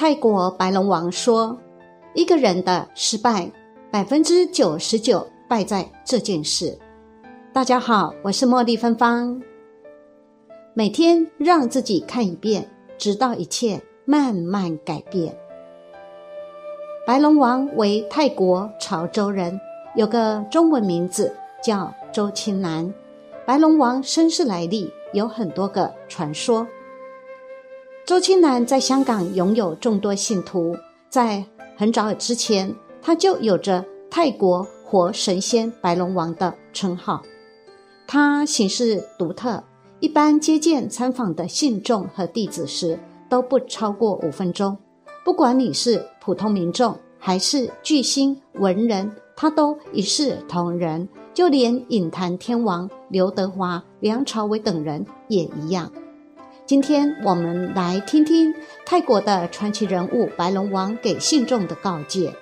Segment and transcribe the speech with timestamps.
[0.00, 1.58] 泰国白龙王说
[2.16, 3.52] ：“一个人的失败，
[3.90, 6.78] 百分之九十九败在这件事。”
[7.52, 9.42] 大家好，我是茉莉芬芳。
[10.72, 15.36] 每天让自己看一遍，直到一切慢慢改变。
[17.06, 19.60] 白龙王为泰国潮州人，
[19.96, 21.30] 有个中文名字
[21.62, 22.90] 叫周青南。
[23.44, 26.66] 白龙王身世来历有很多个传说。
[28.06, 30.76] 周青南在香港拥有众多信徒，
[31.08, 31.44] 在
[31.76, 37.22] 很早之前，他就有着泰国活神仙白龙王的称号。
[38.08, 39.62] 他行事独特，
[40.00, 44.76] 一般接见参访的信众和弟子时都不超过五分钟。
[45.24, 51.08] 不管你是普通民众还是巨星文人，他都一视同仁。
[51.32, 55.90] 就连影坛天王刘德华、梁朝伟等人也一样。
[56.70, 58.54] 今天我们来听听
[58.86, 62.32] 泰国的传奇人物白龙王给信众的告诫：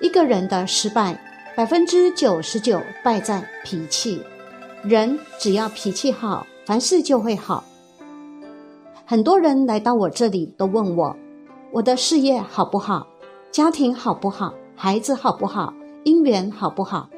[0.00, 1.20] 一个人的失败，
[1.56, 4.22] 百分之九十九败在脾气。
[4.84, 7.64] 人只要脾气好，凡事就会好。
[9.04, 11.16] 很多人来到我这里都问我：
[11.72, 13.08] 我的事业好不好？
[13.50, 14.54] 家庭好不好？
[14.76, 15.74] 孩子好不好？
[16.04, 17.10] 姻缘好不好？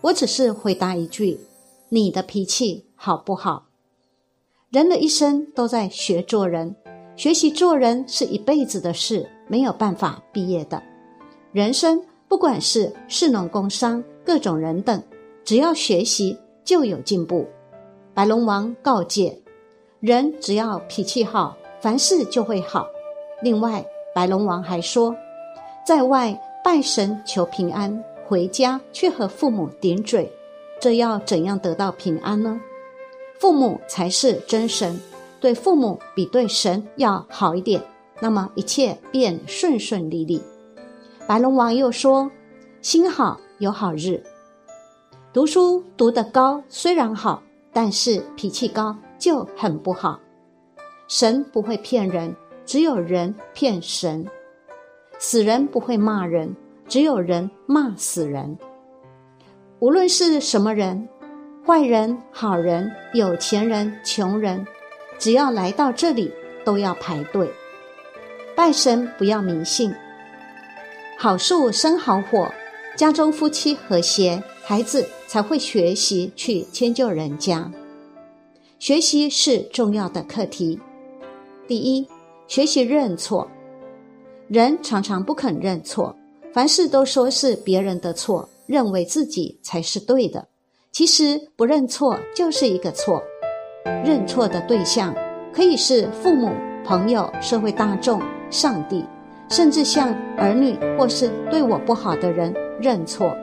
[0.00, 1.40] 我只是回答一句：
[1.88, 3.64] 你的脾气好不好？
[4.74, 6.74] 人的一生都在学做人，
[7.14, 10.82] 学习做人是一辈子的事，没有办法毕业的。
[11.52, 15.00] 人生不管是士农工商各种人等，
[15.44, 17.46] 只要学习就有进步。
[18.14, 19.40] 白龙王告诫
[20.00, 22.88] 人，只要脾气好，凡事就会好。
[23.44, 25.14] 另外，白龙王还说，
[25.86, 30.32] 在外拜神求平安，回家却和父母顶嘴，
[30.80, 32.60] 这要怎样得到平安呢？
[33.38, 34.98] 父母才是真神，
[35.40, 37.82] 对父母比对神要好一点，
[38.20, 40.42] 那么一切便顺顺利利。
[41.26, 42.30] 白龙王又说
[42.80, 44.22] ：“心好有好日，
[45.32, 50.18] 读书读得高虽然好，但是脾气高就很不好。
[51.08, 52.34] 神不会骗人，
[52.64, 54.24] 只有人骗神；
[55.18, 56.54] 死人不会骂人，
[56.88, 58.56] 只有人骂死人。
[59.80, 61.06] 无论是什么人。”
[61.66, 64.66] 坏人、好人、有钱人、穷人，
[65.18, 66.30] 只要来到这里，
[66.62, 67.50] 都要排队
[68.54, 69.10] 拜神。
[69.16, 69.90] 不要迷信，
[71.18, 72.52] 好树生好火，
[72.98, 77.72] 家中夫妻和谐，孩子才会学习去迁就人家。
[78.78, 80.78] 学习是重要的课题。
[81.66, 82.06] 第一，
[82.46, 83.50] 学习认错。
[84.48, 86.14] 人常常不肯认错，
[86.52, 90.46] 凡事都说是别人的错，认为自己才是对的。
[90.94, 93.20] 其实不认错就是一个错，
[94.04, 95.12] 认错的对象
[95.52, 96.52] 可以是父母、
[96.84, 99.04] 朋友、社会大众、上帝，
[99.50, 103.36] 甚至向儿女或是对我不好的人认错。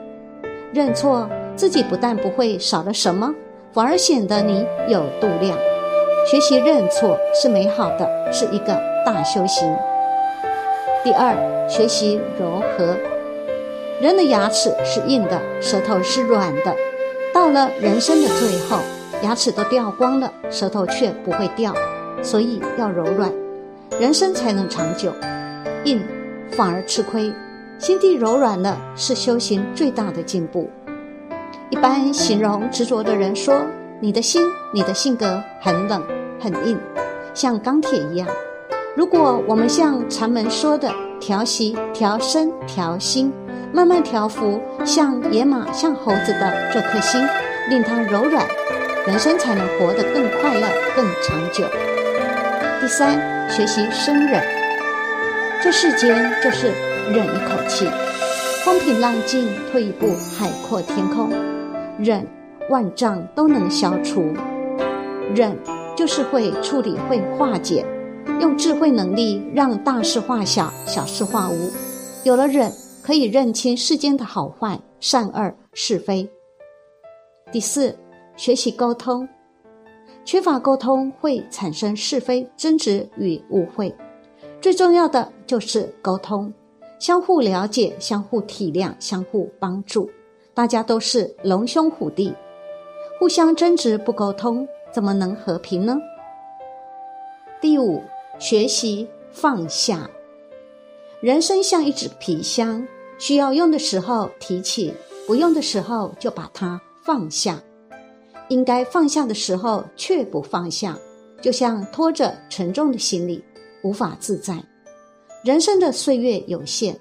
[0.72, 3.30] 认错自己不但不会少了什么，
[3.70, 5.54] 反而显得你有度量。
[6.26, 9.76] 学习认错是美好的，是一个大修行。
[11.04, 11.36] 第二，
[11.68, 12.96] 学习柔和。
[14.00, 16.74] 人的牙齿是硬的，舌头是软的。
[17.32, 18.78] 到了人生的最后，
[19.22, 21.74] 牙齿都掉光了，舌头却不会掉，
[22.22, 23.32] 所以要柔软，
[23.98, 25.12] 人生才能长久。
[25.84, 26.00] 硬
[26.50, 27.32] 反而吃亏，
[27.78, 30.70] 心地柔软了是修行最大的进步。
[31.70, 33.62] 一般形容执着的人说
[33.98, 36.02] ：“你的心，你的性格很冷
[36.38, 36.78] 很硬，
[37.32, 38.28] 像钢铁一样。”
[38.94, 43.32] 如果我们像禅门说的调息、调身、调心。
[43.72, 47.26] 慢慢调服，像野马、像猴子的这颗心，
[47.70, 48.46] 令它柔软，
[49.06, 51.64] 人生才能活得更快乐、更长久。
[52.80, 54.42] 第三，学习生忍。
[55.62, 56.66] 这世间就是
[57.10, 57.88] 忍一口气，
[58.62, 60.08] 风平浪静，退一步
[60.38, 61.30] 海阔天空。
[61.98, 62.26] 忍，
[62.68, 64.34] 万丈都能消除。
[65.34, 65.56] 忍，
[65.96, 67.86] 就是会处理、会化解，
[68.38, 71.72] 用智慧能力让大事化小，小事化无。
[72.22, 72.70] 有了忍。
[73.02, 76.28] 可以认清世间的好坏、善恶、是非。
[77.50, 77.94] 第四，
[78.36, 79.28] 学习沟通，
[80.24, 83.92] 缺乏沟通会产生是非、争执与误会。
[84.60, 86.52] 最重要的就是沟通，
[87.00, 90.08] 相互了解、相互体谅、相互帮助。
[90.54, 92.32] 大家都是龙兄虎弟，
[93.18, 95.98] 互相争执不沟通，怎么能和平呢？
[97.60, 98.00] 第五，
[98.38, 100.08] 学习放下。
[101.22, 102.84] 人生像一只皮箱，
[103.16, 104.92] 需要用的时候提起，
[105.24, 107.62] 不用的时候就把它放下。
[108.48, 110.98] 应该放下的时候却不放下，
[111.40, 113.40] 就像拖着沉重的行李，
[113.84, 114.60] 无法自在。
[115.44, 116.98] 人生的岁月有限，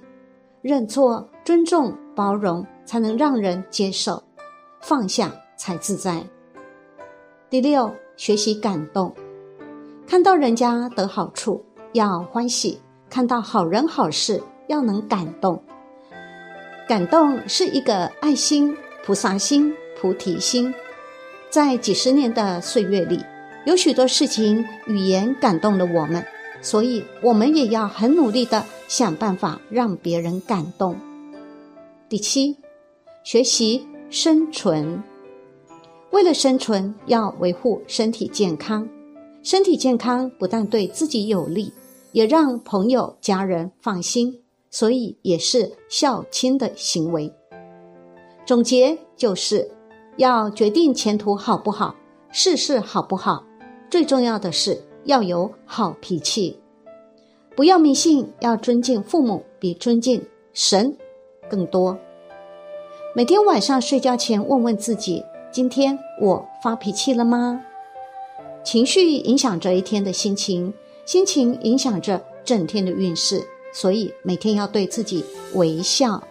[0.62, 4.21] 认错、尊重、包容，才能让人接受；
[4.81, 6.23] 放下才自在。
[7.50, 9.12] 第六，学习感动。
[10.06, 12.79] 看到人家得好处要欢喜，
[13.11, 15.61] 看到好人好事要能感动。
[16.87, 18.75] 感动是一个爱心、
[19.05, 20.73] 菩萨心、菩提心。
[21.49, 23.19] 在几十年的岁月里，
[23.65, 26.25] 有许多事情语言感动了我们，
[26.61, 30.95] 所以我们也要很努力的想办法让别人感动。
[32.07, 32.55] 第七，
[33.25, 35.03] 学习生存。
[36.11, 38.87] 为了生存，要维护身体健康。
[39.43, 41.73] 身体健康不但对自己有利，
[42.11, 47.31] 也让朋友、家人放心，所以也是孝亲的行为。
[48.45, 49.71] 总结就是，
[50.17, 51.95] 要决定前途好不好，
[52.31, 53.45] 事事好不好，
[53.89, 56.57] 最重要的是要有好脾气。
[57.55, 60.95] 不要迷信，要尊敬父母，比尊敬神
[61.49, 61.97] 更多。
[63.13, 67.61] 每天晚上睡觉前问问自己：今天我发脾气了吗？
[68.63, 70.73] 情绪影响着一天的心情，
[71.11, 75.25] 心情影响着整天的运势，所以每天要对自己
[75.55, 76.23] 微笑。